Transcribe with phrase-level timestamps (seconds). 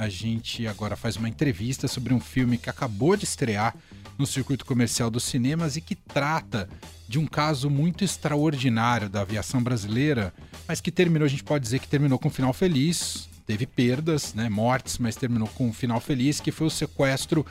[0.00, 3.76] a gente agora faz uma entrevista sobre um filme que acabou de estrear
[4.16, 6.70] no circuito comercial dos cinemas e que trata
[7.06, 10.32] de um caso muito extraordinário da aviação brasileira,
[10.66, 14.32] mas que terminou, a gente pode dizer que terminou com um final feliz, teve perdas,
[14.32, 17.44] né, mortes, mas terminou com um final feliz, que foi o sequestro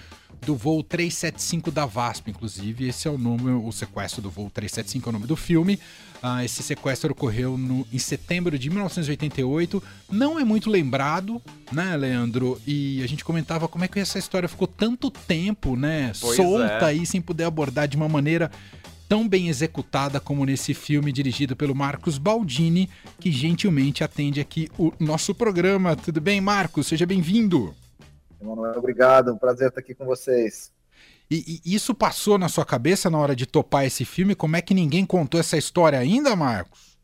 [0.46, 2.88] do voo 375 da VASP, inclusive.
[2.88, 5.80] Esse é o nome, o sequestro do voo 375 é o nome do filme.
[6.22, 9.82] Uh, esse sequestro ocorreu no, em setembro de 1988.
[10.12, 12.60] Não é muito lembrado, né, Leandro?
[12.68, 16.66] E a gente comentava como é que essa história ficou tanto tempo, né, pois solta
[16.66, 16.86] é.
[16.86, 18.52] aí, sem poder abordar de uma maneira
[19.08, 22.88] tão bem executada como nesse filme dirigido pelo Marcos Baldini,
[23.20, 25.96] que gentilmente atende aqui o nosso programa.
[25.96, 26.86] Tudo bem, Marcos?
[26.86, 27.74] Seja bem-vindo.
[28.42, 29.34] Emanuel, obrigado.
[29.34, 30.72] Um prazer estar aqui com vocês.
[31.30, 34.36] E, e, isso passou na sua cabeça na hora de topar esse filme?
[34.36, 36.98] Como é que ninguém contou essa história ainda, Marcos?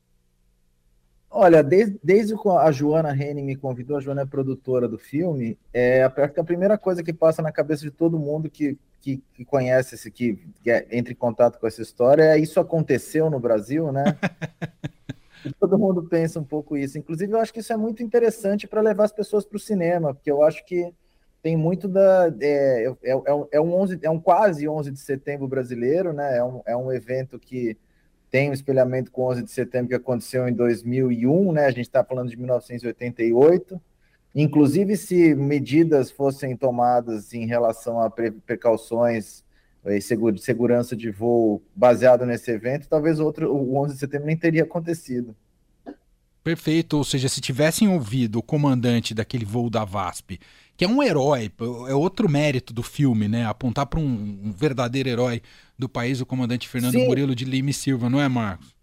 [1.29, 5.57] Olha, desde, desde que a Joana Rene me convidou, a Joana é produtora do filme,
[5.73, 9.45] é a, a primeira coisa que passa na cabeça de todo mundo que que, que
[9.45, 13.39] conhece esse que, que é, entra em contato com essa história, é isso aconteceu no
[13.39, 14.17] Brasil, né?
[15.59, 16.97] todo mundo pensa um pouco isso.
[16.97, 20.11] Inclusive, eu acho que isso é muito interessante para levar as pessoas para o cinema,
[20.11, 20.91] porque eu acho que
[21.45, 22.33] tem muito da.
[22.41, 26.39] É, é, é, é, um 11, é um quase 11 de setembro brasileiro, né?
[26.39, 27.77] É um, é um evento que
[28.31, 31.67] tem um espelhamento com 11 de setembro que aconteceu em 2001, né?
[31.67, 33.79] A gente está falando de 1988.
[34.33, 39.43] Inclusive, se medidas fossem tomadas em relação a precauções
[39.85, 44.63] e segurança de voo baseado nesse evento, talvez outro, o 11 de setembro nem teria
[44.63, 45.35] acontecido.
[46.45, 50.39] Perfeito, ou seja, se tivessem ouvido o comandante daquele voo da VASP,
[50.77, 51.51] que é um herói,
[51.87, 53.45] é outro mérito do filme, né?
[53.45, 55.41] Apontar para um, um, verdadeiro herói
[55.77, 57.07] do país, o comandante Fernando Sim.
[57.07, 58.75] Murilo de Lima e Silva, não é, Marcos?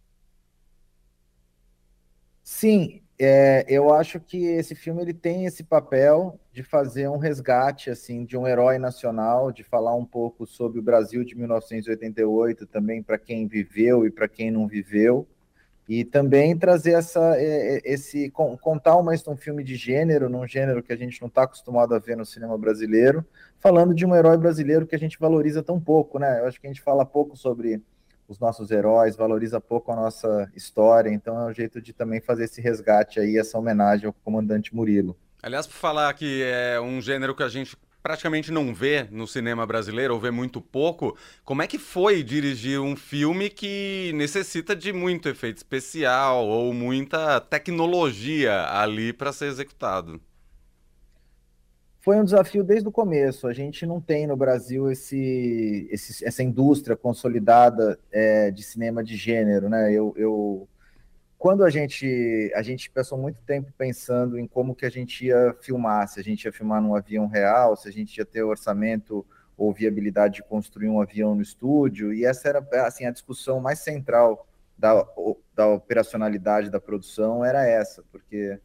[2.43, 7.91] Sim, é, eu acho que esse filme ele tem esse papel de fazer um resgate
[7.91, 13.03] assim de um herói nacional, de falar um pouco sobre o Brasil de 1988 também
[13.03, 15.27] para quem viveu e para quem não viveu
[15.89, 17.35] e também trazer essa
[17.85, 21.95] esse contar uma, um filme de gênero, num gênero que a gente não está acostumado
[21.95, 23.25] a ver no cinema brasileiro,
[23.59, 26.41] falando de um herói brasileiro que a gente valoriza tão pouco, né?
[26.41, 27.83] Eu acho que a gente fala pouco sobre
[28.29, 32.45] os nossos heróis, valoriza pouco a nossa história, então é um jeito de também fazer
[32.45, 35.17] esse resgate aí, essa homenagem ao comandante Murilo.
[35.43, 39.67] Aliás, por falar que é um gênero que a gente praticamente não vê no cinema
[39.67, 44.92] brasileiro, ou vê muito pouco, como é que foi dirigir um filme que necessita de
[44.92, 50.20] muito efeito especial ou muita tecnologia ali para ser executado?
[52.02, 53.46] foi um desafio desde o começo.
[53.46, 59.17] A gente não tem no Brasil esse, esse essa indústria consolidada é, de cinema de
[59.17, 59.92] gênero, né?
[59.92, 60.69] Eu, eu,
[61.42, 65.53] quando a gente a gente passou muito tempo pensando em como que a gente ia
[65.61, 69.27] filmar, se a gente ia filmar num avião real, se a gente ia ter orçamento
[69.57, 73.81] ou viabilidade de construir um avião no estúdio, e essa era assim a discussão mais
[73.81, 74.47] central
[74.79, 75.05] da,
[75.52, 78.61] da operacionalidade da produção era essa, porque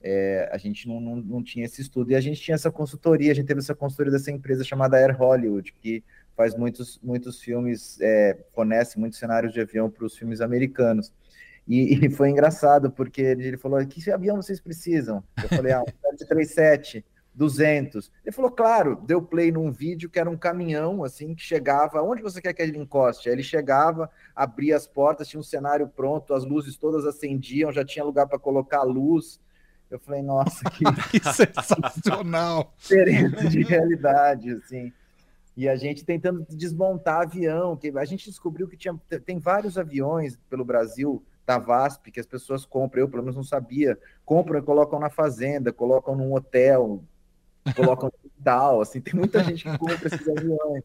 [0.00, 2.12] é, a gente não, não, não, tinha esse estudo.
[2.12, 5.16] E a gente tinha essa consultoria, a gente teve essa consultoria dessa empresa chamada Air
[5.18, 6.04] Hollywood, que
[6.36, 11.12] faz muitos, muitos filmes, é, fornece muitos cenários de avião para os filmes americanos.
[11.66, 15.22] E, e, foi engraçado, porque ele falou: que avião vocês precisam?
[15.42, 17.04] Eu falei: ah, um 737.
[17.34, 18.12] 200.
[18.24, 22.22] Ele falou, claro, deu play num vídeo que era um caminhão, assim, que chegava, onde
[22.22, 23.28] você quer que ele encoste?
[23.28, 27.84] Aí ele chegava, abria as portas, tinha um cenário pronto, as luzes todas acendiam, já
[27.84, 29.40] tinha lugar para colocar a luz,
[29.90, 32.74] eu falei, nossa, que, que sensacional!
[32.78, 34.92] Diferença de realidade, assim.
[35.54, 40.38] E a gente tentando desmontar avião, que a gente descobriu que tinha, tem vários aviões
[40.48, 44.62] pelo Brasil da VASP que as pessoas compram, eu pelo menos não sabia, compram e
[44.62, 47.02] colocam na fazenda, colocam num hotel,
[47.76, 50.84] colocam no hospital, assim, tem muita gente que compra esses aviões.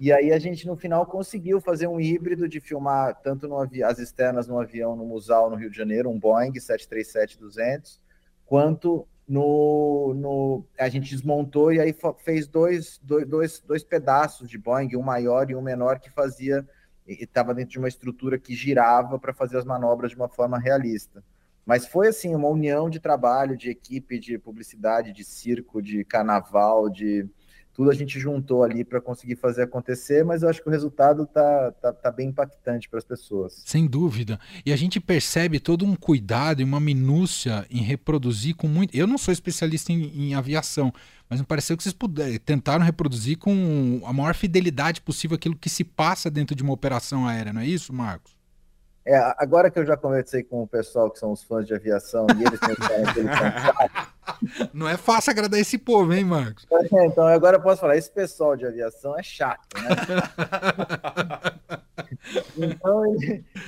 [0.00, 3.98] E aí a gente no final conseguiu fazer um híbrido de filmar tanto no as
[3.98, 7.98] externas no avião no Musal no Rio de Janeiro, um Boeing 737-200,
[8.46, 14.96] quanto no, no, a gente desmontou e aí fez dois, dois, dois pedaços de Boeing,
[14.96, 16.66] um maior e um menor, que fazia,
[17.08, 21.22] estava dentro de uma estrutura que girava para fazer as manobras de uma forma realista.
[21.64, 26.88] Mas foi assim, uma união de trabalho, de equipe, de publicidade, de circo, de carnaval,
[26.88, 27.28] de
[27.78, 31.24] tudo a gente juntou ali para conseguir fazer acontecer, mas eu acho que o resultado
[31.24, 33.62] tá, tá, tá bem impactante para as pessoas.
[33.64, 34.36] Sem dúvida.
[34.66, 38.96] E a gente percebe todo um cuidado e uma minúcia em reproduzir com muito.
[38.96, 40.92] Eu não sou especialista em, em aviação,
[41.30, 45.70] mas me pareceu que vocês puderam, tentaram reproduzir com a maior fidelidade possível aquilo que
[45.70, 48.36] se passa dentro de uma operação aérea, não é isso, Marcos?
[49.06, 52.26] É, agora que eu já conversei com o pessoal que são os fãs de aviação
[52.36, 53.30] e eles pensaram que eles
[54.72, 56.66] Não é fácil agradar esse povo, hein, Marcos?
[56.70, 59.88] É, então agora eu posso falar, esse pessoal de aviação é chato, né?
[62.56, 63.02] então,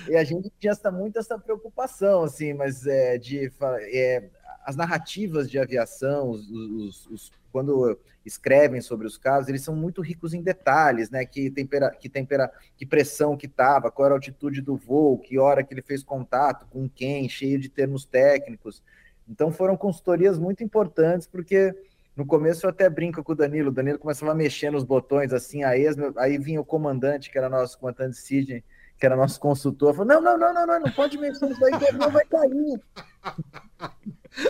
[0.08, 3.52] e a gente tinha essa, muito essa preocupação, assim, mas é, de
[3.92, 4.24] é,
[4.64, 10.02] as narrativas de aviação, os, os, os, quando escrevem sobre os casos, eles são muito
[10.02, 11.24] ricos em detalhes, né?
[11.24, 15.38] Que tempera, que tempera, que pressão que estava, qual era a altitude do voo, que
[15.38, 18.82] hora que ele fez contato, com quem, cheio de termos técnicos.
[19.30, 21.72] Então foram consultorias muito importantes, porque
[22.16, 25.32] no começo eu até brinco com o Danilo, o Danilo começava a mexer nos botões
[25.32, 25.86] assim, aí,
[26.16, 28.64] aí vinha o comandante, que era nosso comandante Sidney,
[28.98, 31.78] que era nosso consultor, falou: não, não, não, não, não, não pode mexer nisso aí,
[31.78, 32.80] que o avião vai cair.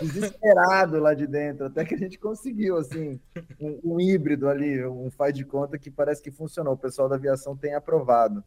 [0.01, 3.19] Desesperado lá de dentro, até que a gente conseguiu, assim,
[3.59, 6.73] um, um híbrido ali, um faz de conta que parece que funcionou.
[6.73, 8.43] O pessoal da aviação tem aprovado.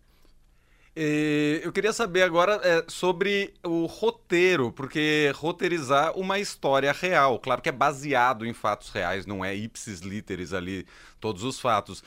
[0.97, 7.69] Eu queria saber agora é, sobre o roteiro, porque roteirizar uma história real, claro que
[7.69, 10.87] é baseado em fatos reais, não é ipsis literis ali
[11.19, 12.05] todos os fatos.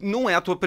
[0.00, 0.58] Não é a tua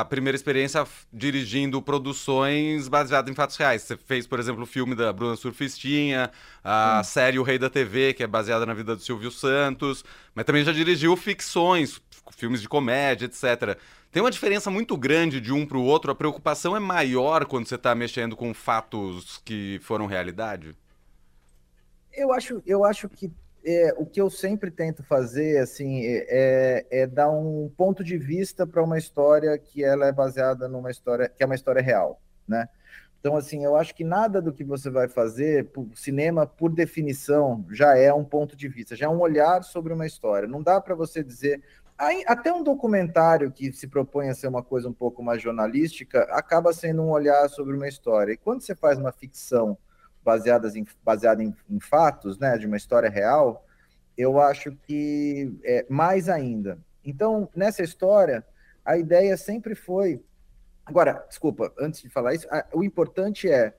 [0.00, 3.82] a primeira experiência dirigindo produções baseadas em fatos reais.
[3.82, 6.30] Você fez, por exemplo, o filme da Bruna Surfistinha,
[6.64, 7.04] a hum.
[7.04, 10.02] série O Rei da TV, que é baseada na vida do Silvio Santos,
[10.34, 12.00] mas também já dirigiu ficções,
[12.30, 13.76] filmes de comédia, etc.
[14.12, 16.12] Tem uma diferença muito grande de um para o outro.
[16.12, 20.76] A preocupação é maior quando você está mexendo com fatos que foram realidade?
[22.12, 23.32] Eu acho, eu acho que
[23.64, 28.66] é, o que eu sempre tento fazer assim é, é dar um ponto de vista
[28.66, 32.68] para uma história que ela é baseada numa história que é uma história real, né?
[33.18, 37.96] Então, assim, eu acho que nada do que você vai fazer, cinema, por definição, já
[37.96, 40.48] é um ponto de vista, já é um olhar sobre uma história.
[40.48, 41.62] Não dá para você dizer,
[42.26, 46.72] até um documentário que se propõe a ser uma coisa um pouco mais jornalística acaba
[46.72, 48.32] sendo um olhar sobre uma história.
[48.32, 49.78] E quando você faz uma ficção
[50.24, 53.64] baseada em, baseada em, em fatos, né, de uma história real,
[54.16, 56.78] eu acho que é mais ainda.
[57.04, 58.44] Então, nessa história,
[58.84, 60.22] a ideia sempre foi.
[60.84, 63.74] Agora, desculpa, antes de falar isso, a, o importante é,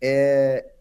[0.00, 0.72] é,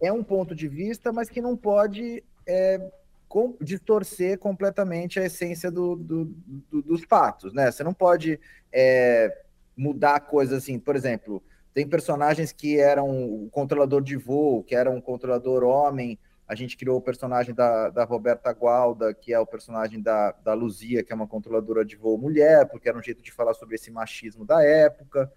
[0.00, 2.90] é um ponto de vista, mas que não pode é,
[3.36, 6.24] com, distorcer completamente a essência do, do,
[6.70, 7.70] do, dos fatos, né?
[7.70, 8.40] Você não pode
[8.72, 9.42] é,
[9.76, 11.42] mudar coisas assim, por exemplo,
[11.74, 16.18] tem personagens que eram o controlador de voo, que era um controlador homem,
[16.48, 20.54] a gente criou o personagem da, da Roberta Gualda, que é o personagem da, da
[20.54, 23.74] Luzia, que é uma controladora de voo mulher, porque era um jeito de falar sobre
[23.74, 25.30] esse machismo da época.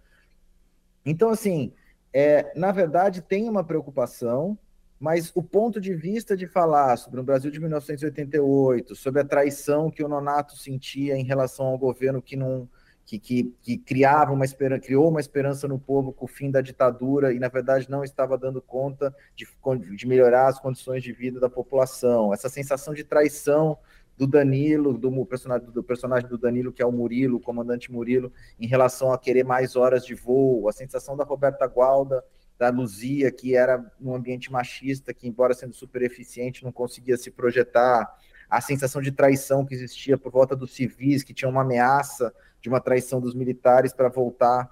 [1.06, 1.74] Então, assim,
[2.14, 4.58] é, na verdade, tem uma preocupação,
[5.00, 9.90] mas o ponto de vista de falar sobre o Brasil de 1988, sobre a traição
[9.90, 12.68] que o Nonato sentia em relação ao governo que não
[13.06, 16.62] que, que, que criava uma esperança, criou uma esperança no povo com o fim da
[16.62, 19.48] ditadura e na verdade não estava dando conta de,
[19.96, 22.32] de melhorar as condições de vida da população.
[22.32, 23.80] Essa sensação de traição
[24.16, 28.32] do Danilo, do personagem, do personagem do Danilo, que é o Murilo, o comandante Murilo,
[28.60, 32.24] em relação a querer mais horas de voo, a sensação da Roberta Gualda
[32.60, 37.32] da Luzia, que era um ambiente machista, que, embora sendo super eficiente, não conseguia se
[37.32, 38.14] projetar,
[38.50, 42.68] a sensação de traição que existia por volta dos civis, que tinha uma ameaça de
[42.68, 44.70] uma traição dos militares para voltar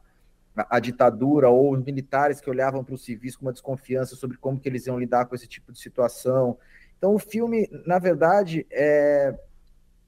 [0.53, 4.59] à ditadura, ou os militares que olhavam para os civis com uma desconfiança sobre como
[4.59, 6.57] que eles iam lidar com esse tipo de situação.
[6.97, 9.33] Então, o filme, na verdade, é,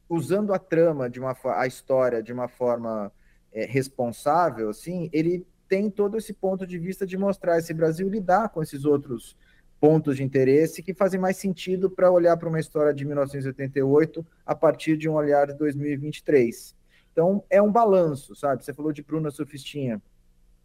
[0.10, 3.10] usando a trama de uma a história de uma forma
[3.54, 8.50] é, responsável, assim, ele tem todo esse ponto de vista de mostrar esse Brasil lidar
[8.50, 9.38] com esses outros
[9.80, 14.56] pontos de interesse que fazem mais sentido para olhar para uma história de 1988 a
[14.56, 16.76] partir de um olhar de 2023.
[17.12, 18.64] Então, é um balanço, sabe?
[18.64, 20.02] Você falou de Bruna Surfistinha.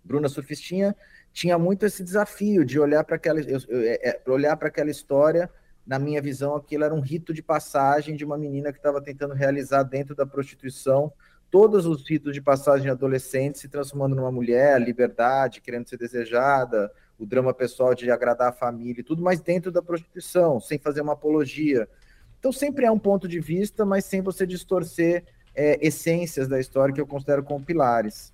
[0.03, 0.97] Bruna Surfistinha
[1.33, 5.51] tinha muito esse desafio de olhar para aquela, é, é, olhar para aquela história.
[5.87, 9.35] Na minha visão, aquilo era um rito de passagem de uma menina que estava tentando
[9.35, 11.13] realizar dentro da prostituição
[11.55, 17.25] todos os ritos de passagem adolescente se transformando numa mulher, liberdade, querendo ser desejada, o
[17.25, 21.13] drama pessoal de agradar a família e tudo, mas dentro da prostituição, sem fazer uma
[21.13, 21.89] apologia.
[22.41, 25.23] Então sempre é um ponto de vista, mas sem você distorcer
[25.55, 28.33] é, essências da história que eu considero como pilares.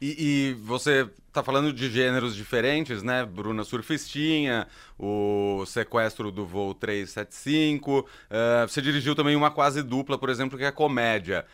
[0.00, 0.16] E,
[0.50, 3.24] e você está falando de gêneros diferentes, né?
[3.24, 4.68] Bruna Surfistinha,
[4.98, 8.00] o sequestro do voo 375.
[8.00, 11.44] Uh, eh, você dirigiu também uma quase dupla, por exemplo, que é comédia.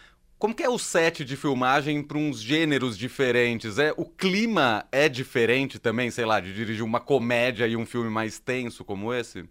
[0.40, 3.78] Como que é o set de filmagem para uns gêneros diferentes?
[3.78, 8.08] É o clima é diferente também, sei lá, de dirigir uma comédia e um filme
[8.08, 9.44] mais tenso como esse?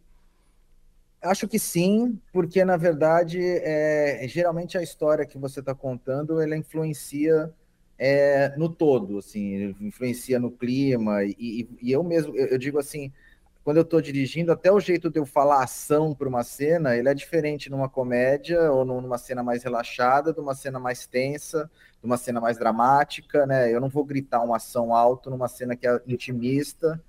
[1.22, 6.58] Acho que sim, porque na verdade é, geralmente a história que você está contando ela
[6.58, 7.54] influencia
[7.96, 13.12] é, no todo, assim, influencia no clima e, e, eu mesmo eu, eu digo assim
[13.64, 17.10] quando eu estou dirigindo, até o jeito de eu falar ação para uma cena, ele
[17.10, 22.06] é diferente numa comédia ou numa cena mais relaxada, de uma cena mais tensa, de
[22.06, 23.72] uma cena mais dramática, né?
[23.72, 27.04] Eu não vou gritar uma ação alto numa cena que é intimista.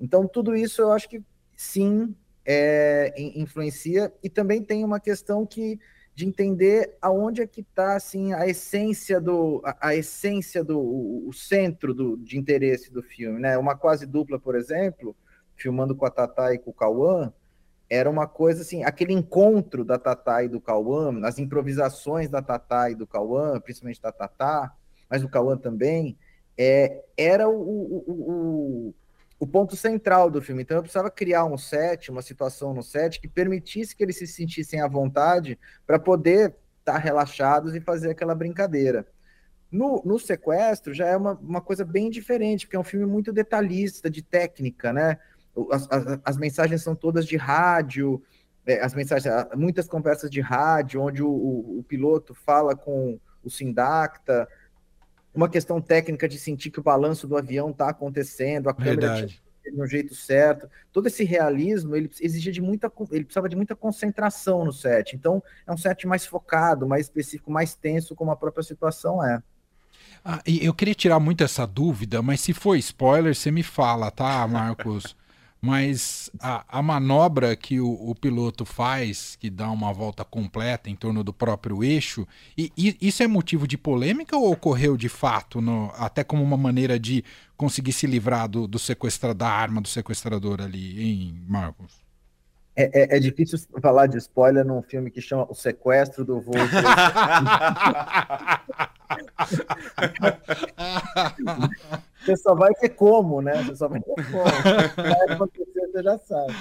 [0.00, 1.22] Então, tudo isso eu acho que
[1.56, 2.14] sim
[2.46, 4.12] é, influencia.
[4.22, 5.78] E também tem uma questão que
[6.14, 11.28] de entender aonde é que está assim a essência do a, a essência do o,
[11.28, 13.56] o centro do, de interesse do filme, né?
[13.56, 15.16] Uma quase dupla, por exemplo,
[15.60, 17.32] filmando com a Tatá e com o Cauã,
[17.88, 22.88] era uma coisa assim, aquele encontro da Tatá e do Cauã, as improvisações da Tatá
[22.88, 24.72] e do Cauã, principalmente da Tatá,
[25.08, 26.16] mas do Cauã também,
[26.56, 28.94] é, era o, o, o,
[29.40, 30.62] o, ponto central do filme.
[30.62, 34.26] Então eu precisava criar um set, uma situação no set que permitisse que eles se
[34.26, 39.04] sentissem à vontade para poder estar tá relaxados e fazer aquela brincadeira.
[39.70, 43.32] No, no sequestro já é uma, uma coisa bem diferente, porque é um filme muito
[43.32, 45.18] detalhista, de técnica, né?
[45.70, 48.22] As, as, as mensagens são todas de rádio,
[48.66, 53.50] é, as mensagens, muitas conversas de rádio, onde o, o, o piloto fala com o
[53.50, 54.48] Sindacta,
[55.34, 59.26] uma questão técnica de sentir que o balanço do avião está acontecendo, a câmera
[59.72, 60.68] no jeito certo.
[60.92, 65.14] Todo esse realismo, ele exigia de muita, ele precisava de muita concentração no set.
[65.14, 69.42] Então, é um set mais focado, mais específico, mais tenso, como a própria situação é.
[70.24, 74.46] Ah, eu queria tirar muito essa dúvida, mas se for spoiler, você me fala, tá,
[74.46, 75.16] Marcos?
[75.60, 80.96] Mas a, a manobra que o, o, piloto faz, que dá uma volta completa em
[80.96, 82.26] torno do próprio eixo,
[82.56, 86.56] e, e isso é motivo de polêmica ou ocorreu de fato, no, até como uma
[86.56, 87.22] maneira de
[87.56, 92.09] conseguir se livrar do, do sequestra, da arma do sequestrador ali, em Marcos?
[92.80, 96.54] É, é, é, difícil falar de spoiler num filme que chama O Sequestro do Voo.
[102.24, 103.62] Você só vai ver como, né?
[103.64, 104.44] Você só vai ver como.
[104.96, 106.54] Vai acontecer, você já sabe.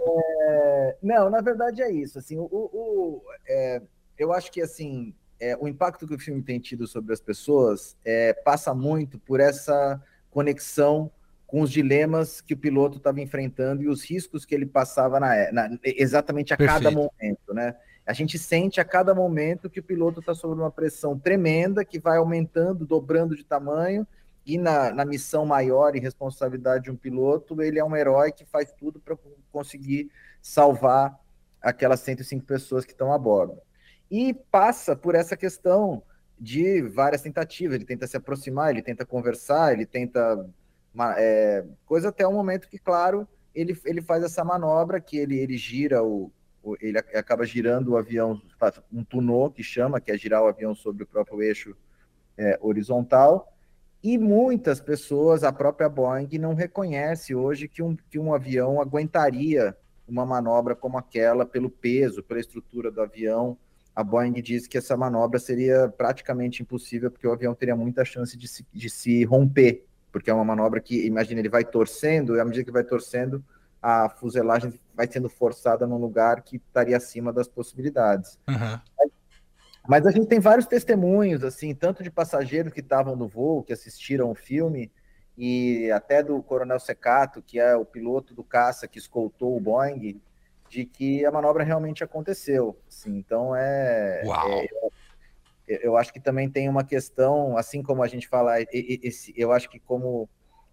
[0.00, 2.18] É, não, na verdade é isso.
[2.18, 3.82] Assim, o, o é,
[4.18, 7.98] eu acho que assim, é, o impacto que o filme tem tido sobre as pessoas
[8.02, 11.10] é, passa muito por essa conexão
[11.48, 15.50] com os dilemas que o piloto estava enfrentando e os riscos que ele passava na,
[15.50, 16.84] na exatamente a Perfeito.
[16.84, 17.74] cada momento, né?
[18.06, 21.98] A gente sente a cada momento que o piloto está sob uma pressão tremenda, que
[21.98, 24.06] vai aumentando, dobrando de tamanho,
[24.44, 28.44] e na, na missão maior e responsabilidade de um piloto, ele é um herói que
[28.44, 29.16] faz tudo para
[29.50, 31.18] conseguir salvar
[31.60, 33.60] aquelas 105 pessoas que estão a bordo.
[34.10, 36.02] E passa por essa questão
[36.38, 37.74] de várias tentativas.
[37.74, 40.48] Ele tenta se aproximar, ele tenta conversar, ele tenta.
[41.16, 45.56] É, coisa até o momento que, claro, ele, ele faz essa manobra que ele, ele
[45.56, 46.30] gira o,
[46.62, 46.76] o.
[46.80, 48.40] Ele acaba girando o avião,
[48.92, 51.76] um tunô que chama, que é girar o avião sobre o próprio eixo
[52.36, 53.54] é, horizontal
[54.02, 59.76] e muitas pessoas, a própria Boeing, não reconhece hoje que um, que um avião aguentaria
[60.06, 63.58] uma manobra como aquela pelo peso, pela estrutura do avião.
[63.94, 68.38] A Boeing diz que essa manobra seria praticamente impossível, porque o avião teria muita chance
[68.38, 69.84] de se, de se romper,
[70.18, 73.40] porque é uma manobra que, imagina, ele vai torcendo, e à medida que vai torcendo,
[73.80, 78.36] a fuselagem vai sendo forçada num lugar que estaria acima das possibilidades.
[78.48, 78.80] Uhum.
[79.86, 83.72] Mas a gente tem vários testemunhos, assim, tanto de passageiros que estavam no voo, que
[83.72, 84.90] assistiram o filme,
[85.36, 90.20] e até do Coronel Secato, que é o piloto do caça que escoltou o Boeing,
[90.68, 92.76] de que a manobra realmente aconteceu.
[92.88, 94.90] Assim, então é, é
[95.68, 99.68] eu, acho que também tem uma questão, assim como a gente fala, esse, eu acho
[99.68, 100.28] que como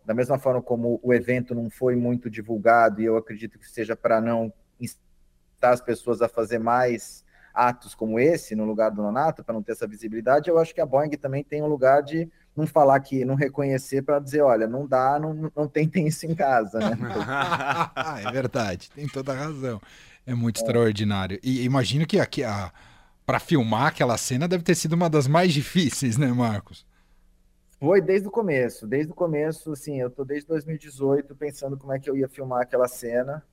[0.05, 3.95] da mesma forma como o evento não foi muito divulgado e eu acredito que seja
[3.95, 9.43] para não instar as pessoas a fazer mais atos como esse no lugar do Nonato,
[9.43, 12.29] para não ter essa visibilidade, eu acho que a Boeing também tem um lugar de
[12.55, 16.35] não falar que, não reconhecer para dizer, olha, não dá, não, não tentem isso em
[16.35, 16.97] casa, né?
[18.25, 19.81] é verdade, tem toda a razão.
[20.25, 20.59] É muito é.
[20.61, 21.39] extraordinário.
[21.43, 22.71] E imagino que aqui a
[23.25, 26.85] para filmar aquela cena deve ter sido uma das mais difíceis, né, Marcos?
[27.79, 31.99] Foi desde o começo, desde o começo, assim, eu tô desde 2018 pensando como é
[31.99, 33.43] que eu ia filmar aquela cena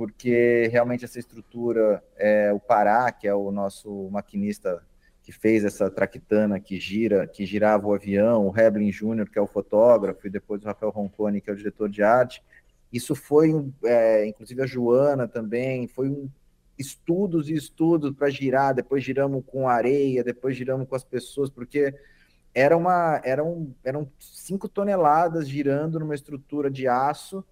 [0.00, 4.82] porque realmente essa estrutura, é, o Pará, que é o nosso maquinista
[5.22, 9.42] que fez essa traquitana que gira, que girava o avião, o Heblin Júnior, que é
[9.42, 12.42] o fotógrafo, e depois o Rafael Roncone, que é o diretor de arte,
[12.90, 13.52] isso foi,
[13.84, 16.30] é, inclusive a Joana também, foi um
[16.80, 21.94] estudos e estudos para girar, depois giramos com areia, depois giramos com as pessoas, porque
[22.54, 27.44] era uma, eram, eram cinco toneladas girando numa estrutura de aço,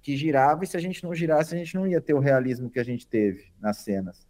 [0.00, 2.70] que girava, e se a gente não girasse, a gente não ia ter o realismo
[2.70, 4.26] que a gente teve nas cenas.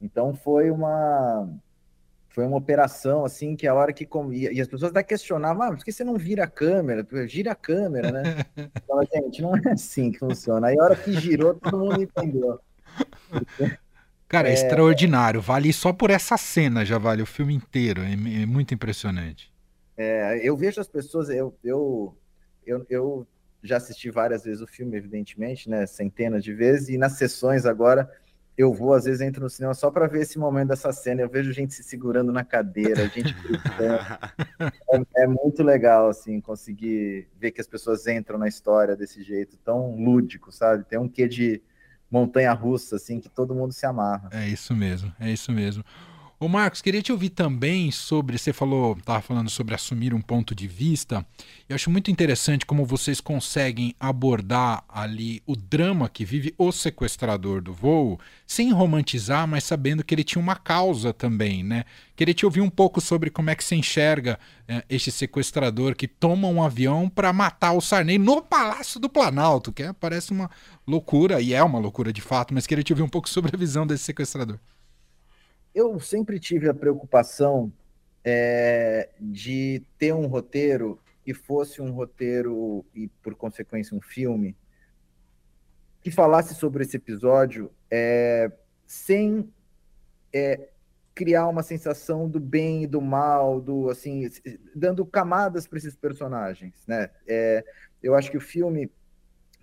[0.00, 1.48] Então foi uma
[2.30, 5.68] foi uma operação assim que a hora que comia, e as pessoas até questionavam, ah,
[5.74, 7.06] por que você não vira a câmera?
[7.26, 8.22] Gira a câmera, né?
[8.84, 10.68] Então, gente, não é assim que funciona.
[10.68, 12.60] Aí a hora que girou, todo mundo entendeu.
[14.28, 15.40] Cara, é, é extraordinário.
[15.40, 18.02] Vale só por essa cena, já vale o filme inteiro.
[18.02, 19.52] É, é muito impressionante.
[19.96, 22.16] É, eu vejo as pessoas, eu, eu,
[22.64, 23.26] eu, eu
[23.62, 25.86] já assisti várias vezes o filme, evidentemente, né?
[25.86, 28.08] Centenas de vezes, e nas sessões agora
[28.58, 31.22] eu vou, às vezes, entro no cinema só para ver esse momento dessa cena.
[31.22, 33.32] Eu vejo gente se segurando na cadeira, gente
[34.98, 39.56] é, é, muito legal, assim, conseguir ver que as pessoas entram na história desse jeito
[39.58, 40.84] tão lúdico, sabe?
[40.84, 41.62] Tem um quê de
[42.10, 44.28] montanha russa, assim, que todo mundo se amarra.
[44.32, 45.84] É isso mesmo, é isso mesmo.
[46.40, 50.54] Ô Marcos, queria te ouvir também sobre, você falou, estava falando sobre assumir um ponto
[50.54, 51.26] de vista.
[51.68, 57.60] Eu acho muito interessante como vocês conseguem abordar ali o drama que vive o sequestrador
[57.60, 61.84] do voo, sem romantizar, mas sabendo que ele tinha uma causa também, né?
[62.14, 66.06] Queria te ouvir um pouco sobre como é que você enxerga é, este sequestrador que
[66.06, 70.48] toma um avião para matar o Sarney no Palácio do Planalto, que é, parece uma
[70.86, 73.58] loucura, e é uma loucura de fato, mas queria te ouvir um pouco sobre a
[73.58, 74.60] visão desse sequestrador
[75.78, 77.72] eu sempre tive a preocupação
[78.24, 84.56] é, de ter um roteiro que fosse um roteiro e, por consequência, um filme
[86.02, 88.50] que falasse sobre esse episódio é,
[88.86, 89.48] sem
[90.32, 90.68] é,
[91.14, 94.28] criar uma sensação do bem e do mal, do assim,
[94.74, 97.08] dando camadas para esses personagens, né?
[97.24, 97.64] É,
[98.02, 98.90] eu acho que o filme,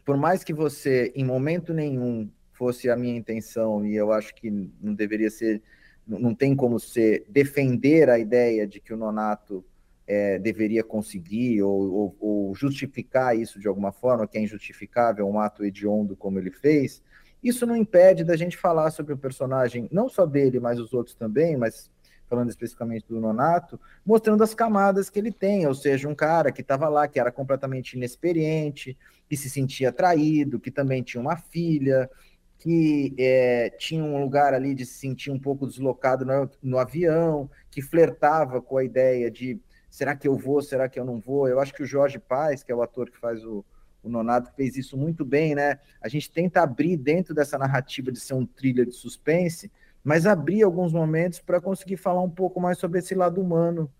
[0.05, 4.49] por mais que você, em momento nenhum, fosse a minha intenção, e eu acho que
[4.49, 5.61] não deveria ser
[6.07, 9.65] não tem como ser defender a ideia de que o Nonato
[10.07, 15.39] é, deveria conseguir ou, ou, ou, justificar isso de alguma forma, que é injustificável um
[15.39, 17.01] ato hediondo como ele fez,
[17.43, 21.15] isso não impede da gente falar sobre o personagem, não só dele, mas os outros
[21.15, 21.91] também, mas
[22.27, 26.61] falando especificamente do Nonato, mostrando as camadas que ele tem, ou seja, um cara que
[26.61, 28.97] estava lá, que era completamente inexperiente,
[29.29, 32.09] que se sentia traído, que também tinha uma filha,
[32.57, 37.49] que é, tinha um lugar ali de se sentir um pouco deslocado no, no, avião,
[37.69, 39.59] que flertava com a ideia de
[39.89, 41.47] será que eu vou, será que eu não vou?
[41.47, 43.63] Eu acho que o Jorge Paz, que é o ator que faz o,
[44.01, 45.79] o Nonato, fez isso muito bem, né?
[46.01, 49.71] A gente tenta abrir dentro dessa narrativa de ser um thriller de suspense,
[50.03, 53.91] mas abrir alguns momentos para conseguir falar um pouco mais sobre esse lado humano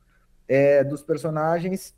[0.48, 1.96] é, dos personagens.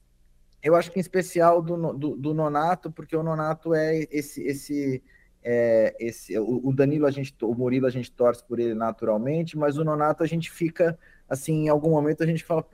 [0.61, 5.03] Eu acho que em especial do, do, do Nonato, porque o Nonato é esse, esse
[5.49, 9.77] é, esse, o, Danilo, a gente, o Murilo, a gente torce por ele naturalmente, mas
[9.77, 12.67] o Nonato a gente fica, assim, em algum momento a gente fala,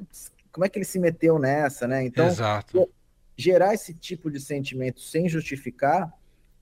[0.52, 2.04] como é que ele se meteu nessa, né?
[2.04, 2.90] Então, Exato.
[3.38, 6.12] gerar esse tipo de sentimento sem justificar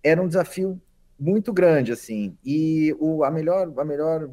[0.04, 0.82] era um desafio
[1.18, 2.38] muito grande, assim.
[2.44, 4.32] E o, a, melhor, a melhor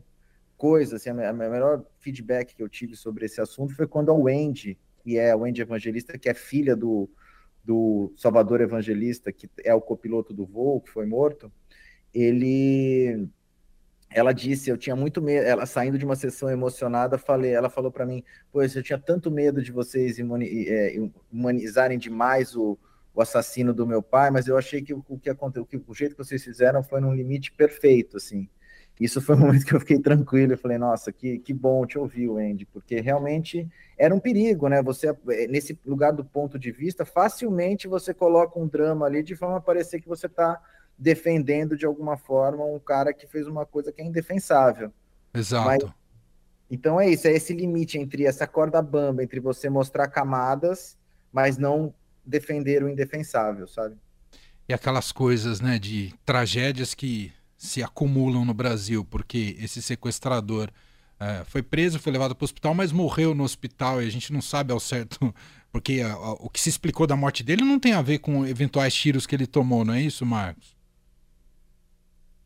[0.57, 4.15] coisa, assim, a, a melhor feedback que eu tive sobre esse assunto foi quando a
[4.15, 7.09] Wendy, que é a Wendy Evangelista, que é filha do,
[7.63, 11.53] do Salvador Evangelista, que é o copiloto do voo, que foi morto,
[12.21, 13.29] ele
[14.11, 17.93] ela disse, eu tinha muito medo, ela saindo de uma sessão emocionada, falei, ela falou
[17.93, 20.97] para mim, pois eu tinha tanto medo de vocês é,
[21.31, 22.79] humanizarem demais o,
[23.15, 26.25] o assassino do meu pai, mas eu achei que o, que aconteceu, o jeito que
[26.25, 28.49] vocês fizeram foi num limite perfeito, assim.
[28.99, 31.99] Isso foi um momento que eu fiquei tranquilo, eu falei, nossa, que, que bom te
[31.99, 34.83] ouvir, Andy, porque realmente era um perigo, né?
[34.83, 39.37] Você, é, nesse lugar do ponto de vista, facilmente você coloca um drama ali de
[39.37, 40.61] forma a parecer que você está
[40.99, 44.93] defendendo de alguma forma um cara que fez uma coisa que é indefensável.
[45.33, 45.67] Exato.
[45.67, 45.85] Mas,
[46.71, 50.99] então é isso, é esse limite entre essa corda bamba, entre você mostrar camadas,
[51.33, 53.97] mas não defender o indefensável, sabe?
[54.69, 60.71] E aquelas coisas, né, de tragédias que se acumulam no Brasil, porque esse sequestrador
[61.19, 64.33] é, foi preso, foi levado para o hospital, mas morreu no hospital e a gente
[64.33, 65.35] não sabe ao certo,
[65.73, 68.47] porque a, a, o que se explicou da morte dele não tem a ver com
[68.47, 70.78] eventuais tiros que ele tomou, não é isso, Marcos?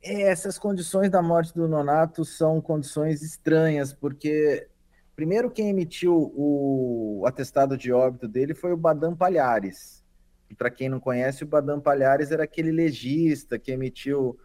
[0.03, 4.67] É, essas condições da morte do Nonato são condições estranhas, porque
[5.15, 10.03] primeiro quem emitiu o atestado de óbito dele foi o Badam Palhares.
[10.51, 14.37] E para quem não conhece, o Badam Palhares era aquele legista que emitiu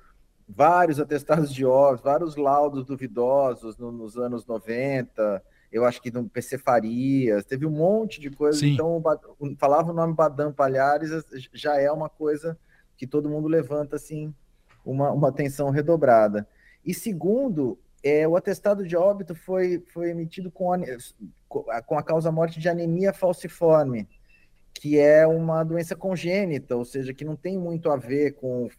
[0.47, 6.29] vários atestados de óbito, vários laudos duvidosos no, nos anos 90, eu acho que no
[6.29, 8.59] PC Farias, teve um monte de coisa.
[8.59, 8.73] Sim.
[8.73, 9.01] Então,
[9.57, 11.09] falava o nome Badam Palhares,
[11.51, 12.57] já é uma coisa
[12.95, 14.33] que todo mundo levanta assim
[14.91, 16.47] uma, uma atenção redobrada.
[16.85, 22.31] E segundo, é, o atestado de óbito foi, foi emitido com a, com a causa
[22.31, 24.07] morte de anemia falciforme,
[24.73, 28.69] que é uma doença congênita, ou seja, que não tem muito a ver com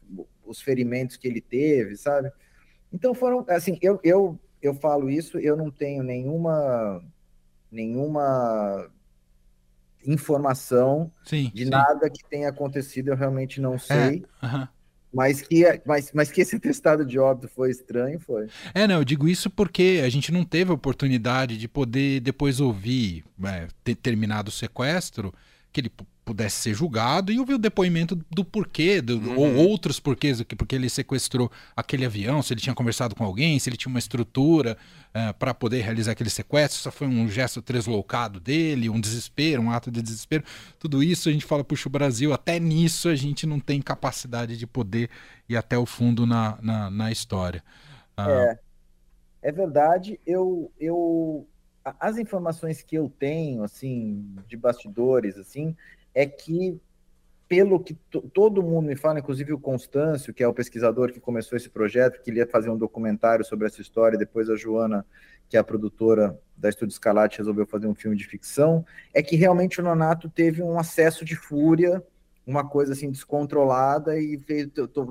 [0.45, 2.33] os ferimentos que ele teve, sabe?
[2.93, 7.03] Então foram, assim, eu, eu, eu falo isso, eu não tenho nenhuma
[7.71, 8.91] nenhuma
[10.07, 11.71] informação sim, de sim.
[11.71, 14.25] nada que tenha acontecido, eu realmente não É, sei.
[14.43, 14.69] aham.
[15.13, 18.49] Mas, que, mas, mas que esse atestado de óbito foi estranho, foi.
[18.75, 23.25] É, não, eu digo isso porque a gente não teve oportunidade de poder depois ouvir,
[23.45, 25.33] é, ter terminado o sequestro,
[25.73, 25.91] que ele
[26.29, 29.39] pudesse ser julgado e ouvir o depoimento do porquê, do- Uhum.
[29.39, 33.71] ou outros porquês, porque ele sequestrou aquele avião, se ele tinha conversado com alguém, se
[33.71, 34.77] ele tinha uma estrutura
[35.39, 39.91] para poder realizar aquele sequestro, só foi um gesto tresloucado dele, um desespero, um ato
[39.91, 40.45] de desespero.
[40.79, 44.57] Tudo isso a gente fala, puxa, o Brasil, até nisso a gente não tem capacidade
[44.57, 45.11] de poder
[45.49, 47.65] ir até o fundo na, na, na história.
[48.17, 48.49] Ah,
[49.43, 50.21] É, é verdade.
[50.27, 51.47] Eu, eu,
[52.01, 55.77] as informações que eu tenho, assim, de bastidores, assim,
[56.19, 56.81] é que
[57.47, 61.21] pelo que to- todo mundo me fala, inclusive o Constâncio, que é o pesquisador que
[61.21, 65.07] começou esse projeto, que ia fazer um documentário sobre essa história, e depois a Joana,
[65.49, 69.37] que é a produtora da Estúdio Scalate, resolveu fazer um filme de ficção, é que
[69.37, 72.03] realmente o Nonato teve um acesso de fúria,
[72.45, 74.41] uma coisa assim descontrolada e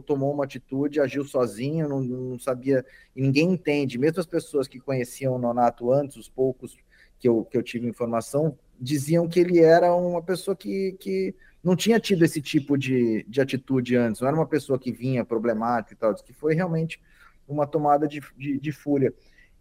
[0.06, 4.80] tomou uma atitude, agiu sozinho, não, não sabia, e ninguém entende, mesmo as pessoas que
[4.80, 6.76] conheciam o Nonato antes, os poucos
[7.17, 11.76] que eu, que eu tive informação, diziam que ele era uma pessoa que, que não
[11.76, 15.94] tinha tido esse tipo de, de atitude antes, não era uma pessoa que vinha problemática
[15.94, 17.02] e tal, que foi realmente
[17.48, 19.13] uma tomada de, de, de fúria.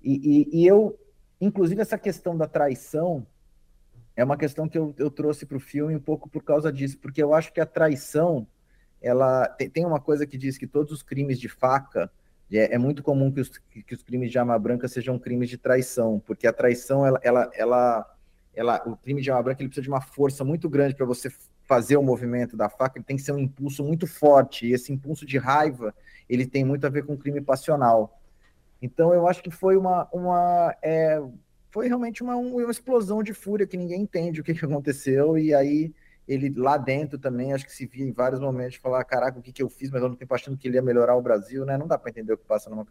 [0.02, 0.98] E, e, e eu,
[1.40, 3.26] inclusive, essa questão da traição
[4.14, 6.98] é uma questão que eu, eu trouxe para o filme um pouco por causa disso,
[6.98, 8.46] porque eu acho que a traição,
[9.00, 12.10] ela tem, tem uma coisa que diz que todos os crimes de faca,
[12.50, 15.58] é, é muito comum que os, que os crimes de arma branca sejam crimes de
[15.58, 18.15] traição, porque a traição, ela, ela, ela,
[18.56, 21.30] ela o crime de arma branca ele precisa de uma força muito grande para você
[21.64, 24.92] fazer o movimento da faca, ele tem que ser um impulso muito forte, e esse
[24.92, 25.94] impulso de raiva,
[26.28, 28.20] ele tem muito a ver com crime passional.
[28.80, 31.20] Então eu acho que foi uma, uma é,
[31.70, 35.52] foi realmente uma, uma explosão de fúria que ninguém entende o que, que aconteceu, e
[35.52, 35.92] aí
[36.26, 39.52] ele lá dentro também, acho que se via em vários momentos falar, caraca, o que,
[39.52, 41.76] que eu fiz, mas ao mesmo tempo achando que ele ia melhorar o Brasil, né?
[41.78, 42.84] Não dá para entender o que passa numa,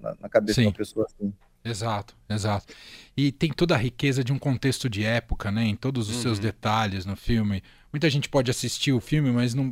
[0.00, 0.62] na, na cabeça Sim.
[0.62, 1.32] de uma pessoa assim.
[1.64, 2.74] Exato, exato.
[3.16, 5.62] E tem toda a riqueza de um contexto de época, né?
[5.64, 6.42] Em todos os seus Uhum.
[6.44, 7.62] detalhes no filme.
[7.92, 9.70] Muita gente pode assistir o filme, mas não,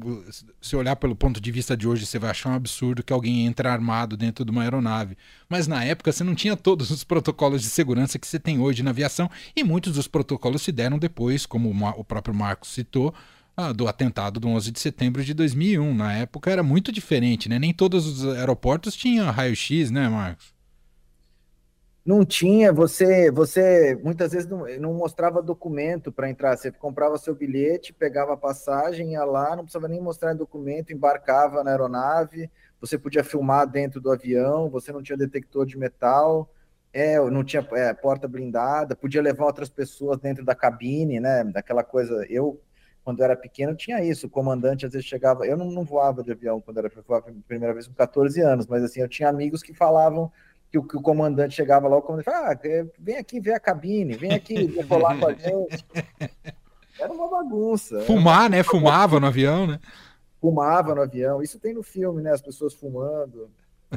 [0.61, 3.47] se olhar pelo ponto de vista de hoje, você vai achar um absurdo que alguém
[3.47, 5.17] entre armado dentro de uma aeronave.
[5.49, 8.83] Mas na época você não tinha todos os protocolos de segurança que você tem hoje
[8.83, 13.15] na aviação, e muitos dos protocolos se deram depois, como o próprio Marcos citou,
[13.57, 15.95] ah, do atentado do 11 de setembro de 2001.
[15.95, 17.59] Na época era muito diferente, né?
[17.59, 20.60] Nem todos os aeroportos tinham raio-x, né, Marcos?
[22.05, 26.57] Não tinha, você, você muitas vezes não, não mostrava documento para entrar.
[26.57, 31.63] Você comprava seu bilhete, pegava a passagem, ia lá, não precisava nem mostrar documento, embarcava
[31.63, 32.51] na aeronave.
[32.81, 36.51] Você podia filmar dentro do avião, você não tinha detector de metal,
[36.93, 41.45] é, não tinha é, porta blindada, podia levar outras pessoas dentro da cabine, né?
[41.45, 42.25] Daquela coisa.
[42.31, 42.63] Eu,
[43.05, 44.27] quando era pequeno, tinha isso.
[44.27, 45.47] O comandante às vezes chegava.
[45.47, 48.67] Eu não, não voava de avião quando era voava a primeira vez com 14 anos,
[48.67, 50.33] mas assim, eu tinha amigos que falavam
[50.71, 53.55] que o, que o comandante chegava lá, o comandante falava, ah, é, vem aqui ver
[53.55, 55.85] a cabine, vem aqui decolar com a gente.
[56.99, 58.03] Era uma bagunça.
[58.03, 58.63] Fumar, né?
[58.63, 59.81] Fumava no avião, né?
[60.41, 61.43] Fumava no avião.
[61.43, 62.33] Isso tem no filme, né?
[62.33, 63.51] As pessoas fumando.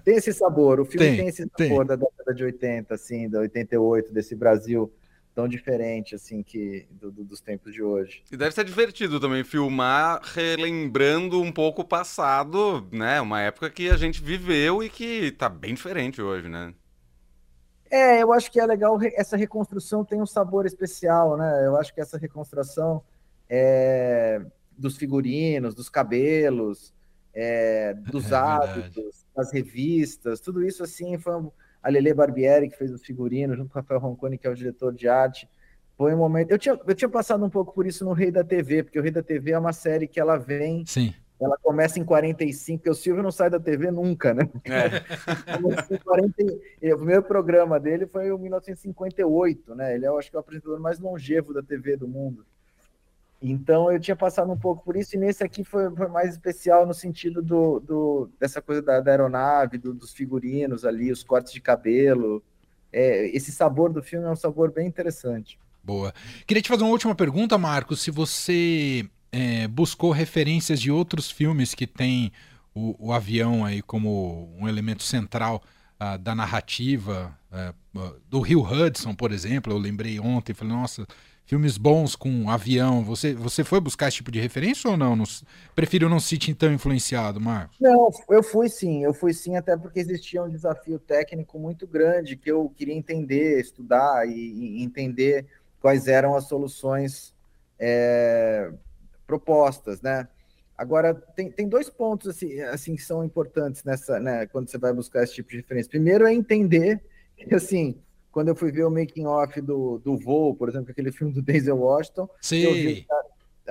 [0.03, 0.79] Tem esse sabor.
[0.79, 1.69] O filme Tem, tem, esse tem.
[1.69, 4.91] sabor da década de 80, assim, da 88, desse Brasil
[5.35, 8.23] tão diferente, assim, que do- do- dos tempos de hoje.
[8.31, 13.21] E deve ser divertido também filmar relembrando um pouco o passado, né?
[13.21, 16.73] Uma época que a gente viveu e que tá bem diferente hoje, né?
[17.89, 21.65] É, eu acho que é legal, essa reconstrução tem um sabor especial, né?
[21.67, 23.03] Eu acho que essa reconstrução
[23.49, 24.41] é,
[24.77, 26.91] dos figurinos, dos cabelos,
[27.33, 31.51] é, dos É hábitos, das revistas, tudo isso assim foi um-
[31.83, 34.55] a Lele Barbieri que fez os figurinos junto com o Rafael Roncone, que é o
[34.55, 35.47] diretor de arte.
[35.97, 36.49] Foi um momento.
[36.49, 39.01] Eu tinha, eu tinha passado um pouco por isso no Rei da TV, porque o
[39.03, 41.13] Rei da TV é uma série que ela vem, Sim.
[41.39, 44.49] ela começa em 45, porque o Silvio não sai da TV nunca, né?
[44.65, 44.89] É.
[45.61, 46.33] Começou em 40
[46.81, 49.93] e- O primeiro programa dele foi em 1958, né?
[49.93, 52.45] Ele é, eu acho que, é o apresentador mais longevo da TV do mundo.
[53.45, 56.85] Então eu tinha passado um pouco por isso, e nesse aqui foi, foi mais especial
[56.87, 61.51] no sentido do, do- dessa coisa da, da aeronave, do- dos figurinos ali, os cortes
[61.51, 62.41] de cabelo.
[62.91, 65.59] É, esse sabor do filme é um sabor bem interessante.
[65.83, 66.13] Boa.
[66.47, 68.01] Queria te fazer uma última pergunta, Marcos.
[68.01, 72.31] Se você é, buscou referências de outros filmes que tem
[72.73, 75.61] o, o avião aí como um elemento central
[75.99, 77.73] ah, da narrativa, ah,
[78.29, 81.05] do Rio Hudson, por exemplo, eu lembrei ontem, falei, nossa,
[81.45, 83.03] filmes bons com avião.
[83.03, 85.15] Você, você foi buscar esse tipo de referência ou não?
[85.15, 85.25] não
[85.75, 87.77] prefiro não se tão influenciado, Marcos?
[87.79, 92.35] Não, eu fui sim, eu fui sim, até porque existia um desafio técnico muito grande
[92.35, 95.45] que eu queria entender, estudar e, e entender
[95.79, 97.33] quais eram as soluções
[97.77, 98.71] é,
[99.27, 100.27] propostas, né?
[100.77, 104.91] Agora, tem, tem dois pontos assim, assim que são importantes nessa, né, quando você vai
[104.91, 105.89] buscar esse tipo de referência.
[105.89, 107.01] Primeiro é entender
[107.37, 107.95] que, assim,
[108.33, 111.41] quando eu fui ver o making off do, do voo, por exemplo, aquele filme do
[111.41, 112.61] Denzel Washington, Sim.
[112.63, 113.07] Eu, vi,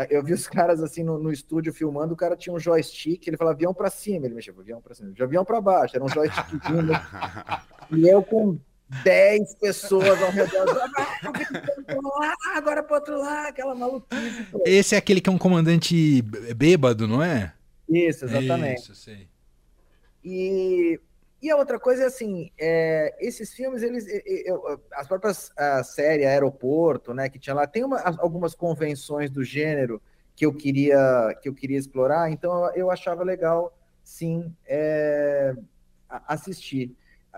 [0.09, 3.37] eu vi os caras assim no, no, estúdio filmando, o cara tinha um joystick, ele
[3.37, 6.46] falava avião para cima, ele mexia avião para cima, avião para baixo, era um joystick
[7.90, 8.57] e eu com
[9.03, 10.64] 10 pessoas ao redor.
[12.14, 14.46] Ah, agora para outro lado, aquela maluquice.
[14.64, 16.22] Esse é aquele que é um comandante
[16.55, 17.53] bêbado, não é?
[17.88, 18.81] Isso, exatamente.
[18.81, 19.29] Isso, sei.
[20.25, 21.01] E,
[21.42, 24.07] e a outra coisa é assim, é, esses filmes, eles,
[24.46, 29.42] eu, as próprias a série Aeroporto, né, que tinha lá, tem uma, algumas convenções do
[29.42, 30.00] gênero
[30.37, 35.52] que eu queria que eu queria explorar, então eu, achava legal, sim, é,
[36.09, 36.94] assistir.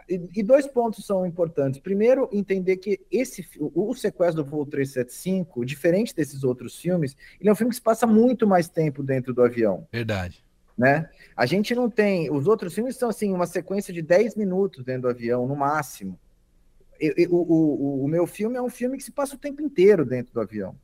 [0.09, 1.81] E, dois pontos são importantes.
[1.81, 7.49] Primeiro, entender que esse o, o sequestro do voo 375, diferente desses outros filmes, ele
[7.49, 9.87] é um filme que se passa muito mais tempo dentro do avião.
[9.91, 10.44] Verdade.
[10.77, 11.09] Né?
[11.37, 12.31] A gente não tem.
[12.31, 16.19] Os outros filmes são assim, uma sequência de 10 minutos dentro do avião, no máximo.
[16.99, 19.63] Eu, eu, o, o, o meu filme é um filme que se passa o tempo
[19.63, 20.77] inteiro dentro do avião.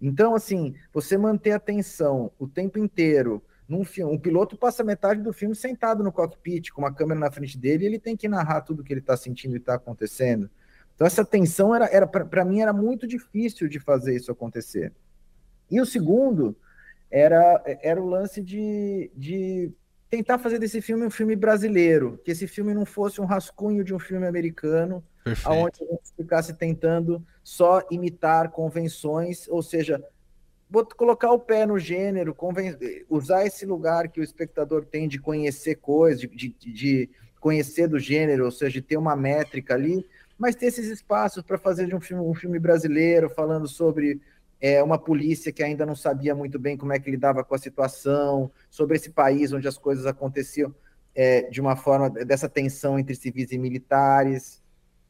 [0.00, 5.20] Então, assim, você manter a atenção o tempo inteiro num filme, um piloto passa metade
[5.20, 8.28] do filme sentado no cockpit, com uma câmera na frente dele, e ele tem que
[8.28, 10.48] narrar tudo que ele está sentindo e está acontecendo.
[10.94, 14.92] Então, essa tensão era, era para mim era muito difícil de fazer isso acontecer.
[15.70, 16.56] E o segundo
[17.10, 19.72] era, era o lance de, de
[20.10, 23.94] tentar fazer desse filme um filme brasileiro, que esse filme não fosse um rascunho de
[23.94, 25.50] um filme americano, Perfeito.
[25.50, 30.02] onde a gente ficasse tentando só imitar convenções, ou seja,
[30.96, 32.36] colocar o pé no gênero,
[33.08, 37.98] usar esse lugar que o espectador tem de conhecer coisas, de, de, de conhecer do
[37.98, 40.06] gênero, ou seja, de ter uma métrica ali,
[40.38, 44.20] mas ter esses espaços para fazer de um filme, um filme brasileiro, falando sobre
[44.60, 47.58] é, uma polícia que ainda não sabia muito bem como é que lidava com a
[47.58, 50.74] situação, sobre esse país onde as coisas aconteciam
[51.14, 54.62] é, de uma forma dessa tensão entre civis e militares,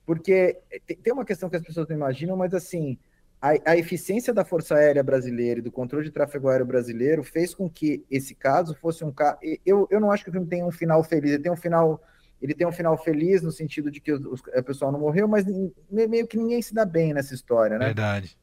[0.06, 0.58] porque
[1.02, 2.98] tem uma questão que as pessoas não imaginam, mas assim,
[3.40, 7.54] a, a, eficiência da Força Aérea Brasileira e do controle de tráfego aéreo brasileiro fez
[7.54, 9.38] com que esse caso fosse um caso.
[9.64, 12.02] Eu, eu não acho que o filme tem um final feliz, ele tem um final.
[12.40, 15.44] Ele tem um final feliz no sentido de que o, o pessoal não morreu, mas
[15.90, 17.86] meio que ninguém se dá bem nessa história, né?
[17.86, 18.38] Verdade.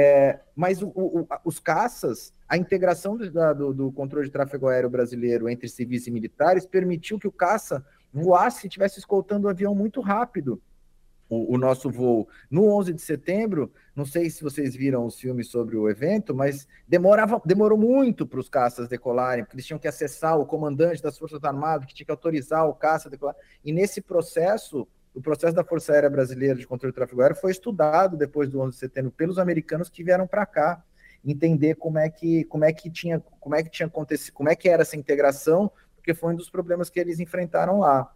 [0.00, 4.88] É, mas o, o, os caças, a integração do, do, do, controle de tráfego aéreo
[4.88, 9.74] brasileiro entre civis e militares permitiu que o caça voasse e estivesse escoltando o avião
[9.74, 10.62] muito rápido
[11.28, 13.72] o, o, nosso voo no 11 de setembro.
[13.94, 18.40] Não sei se vocês viram os filmes sobre o evento, mas demorava, demorou muito para
[18.40, 22.06] os caças decolarem, porque eles tinham que acessar o comandante das Forças Armadas, que tinha
[22.06, 23.36] que autorizar o caça a decolar.
[23.64, 24.86] E nesse processo,
[25.18, 28.60] o processo da Força Aérea Brasileira de controle do tráfego aéreo foi estudado depois do
[28.60, 30.80] 11 de setembro pelos americanos que vieram para cá
[31.24, 34.54] entender como é que como é que tinha como é que tinha acontecido, como é
[34.54, 38.14] que era essa integração, porque foi um dos problemas que eles enfrentaram lá.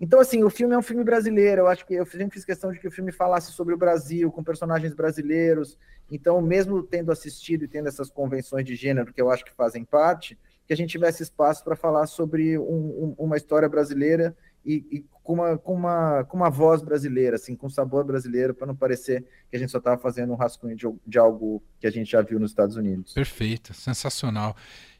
[0.00, 1.60] Então, assim, o filme é um filme brasileiro.
[1.60, 4.32] Eu acho que eu sempre fiz questão de que o filme falasse sobre o Brasil,
[4.32, 5.78] com personagens brasileiros.
[6.10, 9.84] Então, mesmo tendo assistido e tendo essas convenções de gênero que eu acho que fazem
[9.84, 14.84] parte, que a gente tivesse espaço para falar sobre um, um, uma história brasileira e,
[14.90, 18.76] e, com, uma, com, uma, com uma voz brasileira, assim, com sabor brasileiro, para não
[18.76, 22.10] parecer que a gente só estava fazendo um rascunho de, de algo que a gente
[22.10, 23.14] já viu nos Estados Unidos.
[23.14, 24.56] Perfeito, sensacional.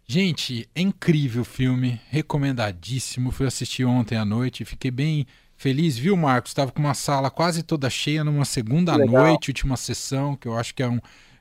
[0.06, 3.30] Gente, é incrível o filme, recomendadíssimo.
[3.30, 6.50] Fui assistir ontem à noite, fiquei bem feliz, viu, Marcos?
[6.50, 10.74] Estava com uma sala quase toda cheia numa segunda noite, última sessão, que eu acho
[10.74, 10.98] que é um,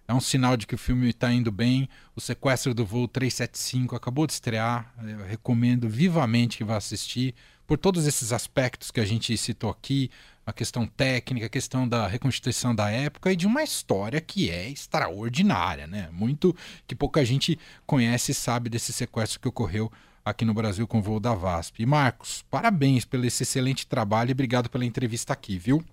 [0.10, 1.88] é um sinal de que o filme está indo bem.
[2.16, 7.36] O Sequestro do Voo 375 acabou de estrear, eu recomendo vivamente que vá assistir,
[7.68, 10.10] por todos esses aspectos que a gente citou aqui,
[10.48, 14.68] a questão técnica, a questão da reconstituição da época e de uma história que é
[14.68, 16.10] extraordinária, né?
[16.12, 16.56] Muito
[16.88, 19.92] que pouca gente conhece e sabe desse sequestro que ocorreu
[20.26, 21.84] aqui no Brasil com o voo da VASP.
[21.84, 25.86] E Marcos, parabéns pelo esse excelente trabalho e obrigado pela entrevista aqui, viu?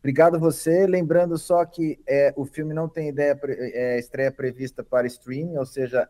[0.00, 0.86] Obrigado você.
[0.86, 5.66] Lembrando só que é, o filme não tem ideia é, estreia prevista para streaming, ou
[5.66, 6.08] seja,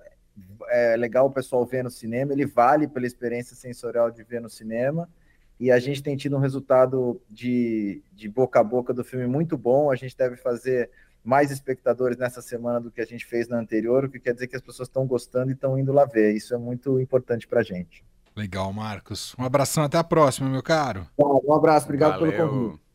[0.68, 2.32] é legal o pessoal ver no cinema.
[2.32, 5.08] Ele vale pela experiência sensorial de ver no cinema
[5.58, 9.58] e a gente tem tido um resultado de, de boca a boca do filme muito
[9.58, 9.90] bom.
[9.90, 10.88] A gente deve fazer
[11.22, 14.46] mais espectadores nessa semana do que a gente fez na anterior, o que quer dizer
[14.46, 16.32] que as pessoas estão gostando e estão indo lá ver.
[16.32, 18.02] Isso é muito importante para a gente.
[18.34, 19.34] Legal, Marcos.
[19.38, 21.06] Um abração, até a próxima, meu caro.
[21.18, 22.32] Um abraço, obrigado Valeu.
[22.32, 22.89] pelo convite.